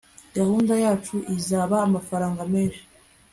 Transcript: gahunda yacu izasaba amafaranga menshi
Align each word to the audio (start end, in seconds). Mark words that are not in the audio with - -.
gahunda 0.37 0.73
yacu 0.83 1.15
izasaba 1.35 1.75
amafaranga 1.87 2.41
menshi 2.53 2.83